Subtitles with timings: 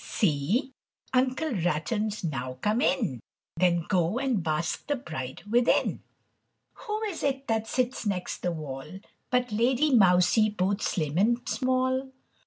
[0.03, 0.09] PUDDOCK.
[0.13, 0.73] "See,
[1.13, 3.19] Uncle Ratton's now come in
[3.57, 6.01] Then go and bask the bride within."
[6.73, 12.11] Who is it that sits next the wall But Lady Mousie both slim and small?